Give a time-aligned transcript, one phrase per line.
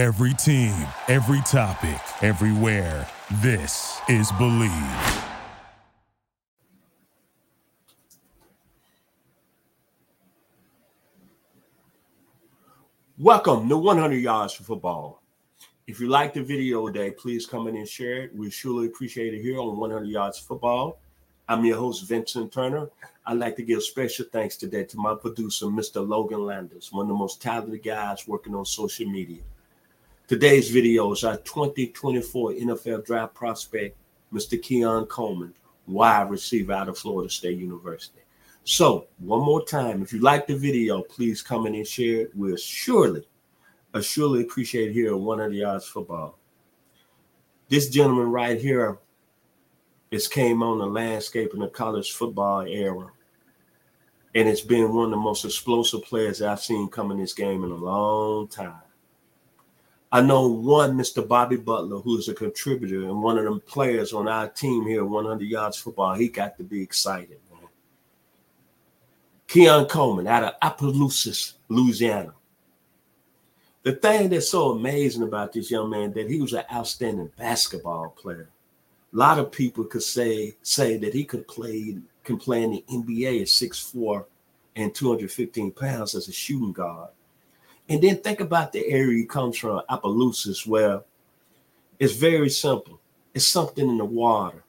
[0.00, 0.74] Every team,
[1.08, 3.06] every topic, everywhere.
[3.42, 5.24] This is Bleav.
[13.18, 15.22] Welcome to 100 Yards for Football.
[15.86, 18.34] If you like the video today, please come in and share it.
[18.34, 20.98] We surely appreciate it here on 100 Yards Football.
[21.46, 22.88] I'm your host, Vincent Turner.
[23.26, 26.08] I'd like to give special thanks today to my producer, Mr.
[26.08, 29.42] Logan Landers, one of the most talented guys working on social media.
[30.30, 33.96] Today's video is our 2024 NFL draft prospect,
[34.32, 34.62] Mr.
[34.62, 35.52] Keon Coleman,
[35.88, 38.20] wide receiver out of Florida State University.
[38.62, 42.30] So, one more time, if you like the video, please come in and share it.
[42.36, 43.26] We'll surely,
[43.92, 46.38] I surely appreciate here at 100 Yards Football.
[47.68, 48.98] This gentleman right here
[50.12, 53.10] is came on the landscape in the college football era.
[54.36, 57.64] And it's been one of the most explosive players I've seen come in this game
[57.64, 58.82] in a long time.
[60.12, 61.26] I know one, Mr.
[61.26, 65.04] Bobby Butler, who is a contributor and one of them players on our team here,
[65.04, 66.14] 100 Yards Football.
[66.14, 67.68] He got to be excited, man.
[69.46, 72.34] Keon Coleman out of Opelousas, Louisiana.
[73.82, 78.10] The thing that's so amazing about this young man that he was an outstanding basketball
[78.10, 78.50] player.
[79.12, 82.84] A lot of people could say say that he could play can play in the
[82.88, 84.24] NBA at 6'4
[84.76, 87.10] and 215 pounds as a shooting guard.
[87.90, 91.02] And then think about the area he comes from, Opelousas, where
[91.98, 93.00] it's very simple.
[93.34, 94.62] It's something in the water.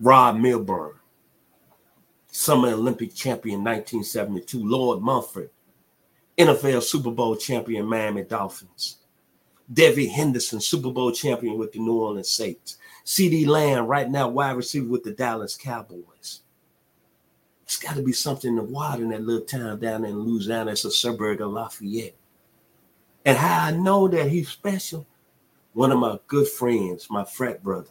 [0.00, 0.94] Rod Milburn,
[2.26, 5.50] Summer Olympic champion 1972, Lloyd Mumphord,
[6.36, 8.98] NFL Super Bowl champion Miami Dolphins,
[9.72, 14.56] Devery Henderson, Super Bowl champion with the New Orleans Saints, CeeDee Lamb, right now wide
[14.56, 16.40] receiver with the Dallas Cowboys.
[17.72, 20.72] It's got to be something in the water in that little town down in Louisiana.
[20.72, 22.14] It's a suburb of Lafayette.
[23.24, 25.06] And how I know that he's special,
[25.72, 27.88] one of my good friends, my frat brother,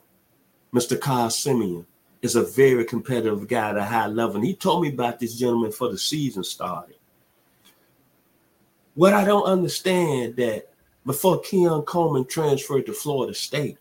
[0.71, 0.99] Mr.
[0.99, 1.87] Carl Simeon,
[2.21, 4.35] is a very competitive guy at a high level.
[4.35, 6.97] And he told me about this gentleman before the season started.
[8.93, 10.69] What I don't understand that
[11.07, 13.79] before Keon Coleman transferred to Florida State,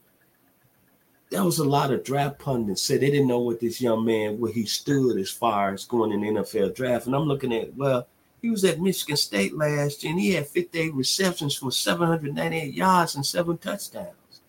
[1.30, 4.38] there was a lot of draft pundits said they didn't know what this young man
[4.38, 7.06] where he stood as far as going in the NFL draft.
[7.06, 8.08] And I'm looking at well,
[8.42, 13.14] he was at Michigan State last year and he had 58 receptions for 798 yards
[13.14, 14.42] and seven touchdowns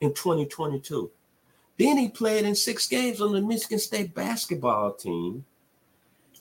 [0.00, 1.10] in 2022.
[1.78, 5.44] Then he played in six games on the Michigan State basketball team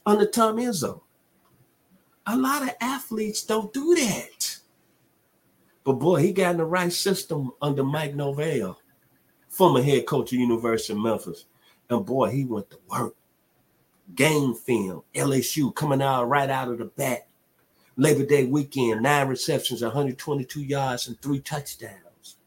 [0.06, 1.02] under Tom Izzo.
[2.28, 4.60] A lot of athletes don't do that.
[5.84, 8.78] But boy, he got in the right system under Mike Norvell
[9.50, 11.46] former head coach of University of Memphis.
[11.90, 13.16] And boy, he went to work.
[14.16, 17.28] Game film, LSU coming out right out of the bat.
[17.98, 22.38] Labor Day weekend, nine receptions, 122 yards, and three touchdowns.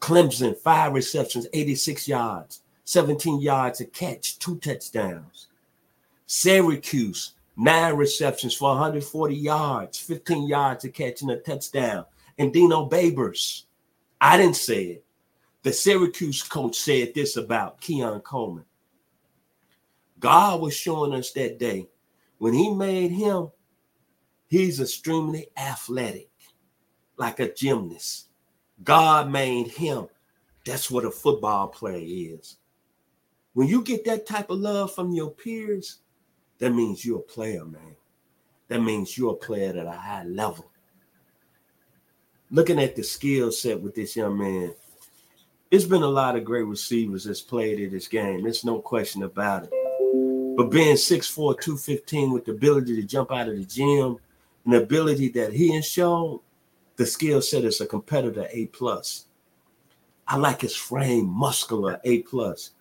[0.00, 5.48] Clemson, five receptions, 86 yards, 17 yards a catch, two touchdowns.
[6.26, 12.04] Syracuse, nine receptions for 140 yards, 15 yards a catch, and a touchdown.
[12.38, 13.62] And Dino Babers,
[14.20, 15.04] I didn't say it.
[15.66, 18.64] The Syracuse coach said this about Keon Coleman.
[20.20, 21.88] God was showing us that day
[22.38, 23.50] when he made him,
[24.46, 26.30] he's extremely athletic,
[27.16, 28.28] like a gymnast.
[28.84, 30.06] God made him.
[30.64, 32.58] That's what a football player is.
[33.54, 35.98] When you get that type of love from your peers,
[36.58, 37.96] that means you're a player, man.
[38.68, 40.70] That means you're a player at a high level.
[42.52, 44.72] Looking at the skill set with this young man,
[45.70, 48.42] it's been a lot of great receivers that's played in this game.
[48.42, 49.70] There's no question about it.
[50.56, 54.18] But being 6'4, 215 with the ability to jump out of the gym
[54.66, 56.40] the ability that he has shown,
[56.96, 59.26] the skill set is a competitor A plus.
[60.26, 62.72] I like his frame, muscular A plus.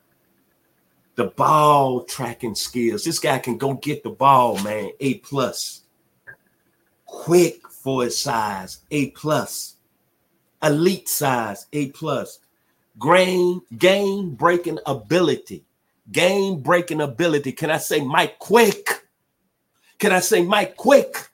[1.15, 3.03] The ball tracking skills.
[3.03, 4.91] This guy can go get the ball, man.
[4.99, 5.83] A plus.
[7.05, 9.75] Quick for his size, A plus.
[10.63, 12.39] Elite size, A plus
[12.97, 15.65] grain, game breaking ability.
[16.11, 17.51] Game breaking ability.
[17.51, 19.07] Can I say Mike Quick?
[19.97, 21.29] Can I say Mike Quick?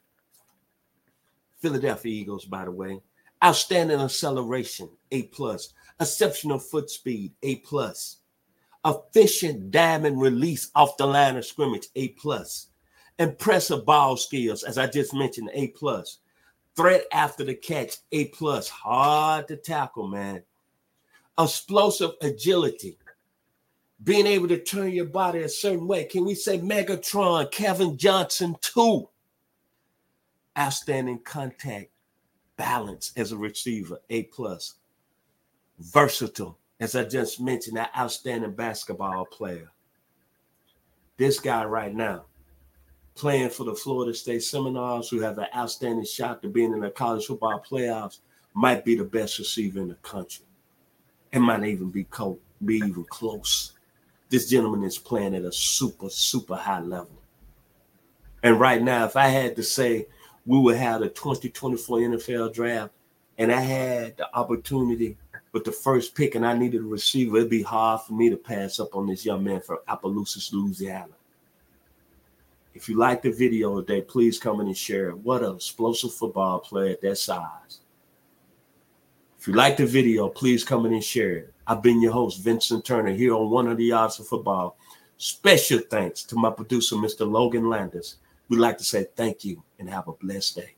[1.60, 3.02] Philadelphia Eagles, by the way.
[3.44, 5.74] Outstanding acceleration, A plus.
[6.00, 8.18] Exceptional foot speed, A plus.
[8.86, 12.68] Efficient diamond release off the line of scrimmage, A plus.
[13.20, 16.20] Impressive ball skills, as I just mentioned, A plus.
[16.76, 18.70] Threat after the catch, A plus.
[18.70, 20.44] Hard to tackle, man
[21.40, 22.98] explosive agility,
[24.04, 26.06] being able to turn your body a certain way.
[26.06, 29.10] Can we say Megatron, Calvin Johnson, too?
[30.58, 31.90] Outstanding contact
[32.58, 34.76] balance as a receiver, A plus,
[35.80, 39.72] versatile, as I just mentioned, that outstanding basketball player.
[41.18, 42.26] This guy right now,
[43.16, 46.90] playing for the Florida State Seminoles, who have an outstanding shot to being in the
[46.90, 48.20] college football playoffs,
[48.54, 50.46] might be the best receiver in the country.
[51.32, 53.74] It might even be co- be even close.
[54.30, 57.22] This gentleman is playing at a super, super high level.
[58.44, 60.08] And right now, if I had to say
[60.46, 62.94] we would have the 2024 NFL draft,
[63.38, 65.18] and I had the opportunity
[65.52, 68.38] with the first pick and I needed a receiver, it'd be hard for me to
[68.38, 71.14] pass up on this young man from Opelousas, Louisiana.
[72.74, 75.18] If you like the video today, please come in and share it.
[75.18, 77.82] What an explosive football player at that size.
[79.42, 81.54] If you like the video, please come in and share it.
[81.66, 84.78] I've been your host, Vincent Turner, here on 100 Yards of Football.
[85.18, 87.28] Special thanks to my producer, Mr.
[87.28, 88.18] Logan Landers.
[88.50, 90.76] We'd like to say thank you and have a blessed day.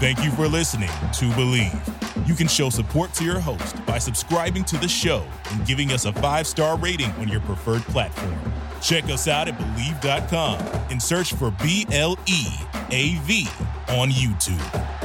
[0.00, 2.26] Thank you for listening to Bleav.
[2.28, 6.06] You can show support to your host by subscribing to the show and giving us
[6.06, 8.36] a five star rating on your preferred platform.
[8.82, 10.58] Check us out at Bleav.com
[10.90, 12.46] and search for B L E
[12.90, 13.46] A V
[13.88, 14.97] on YouTube.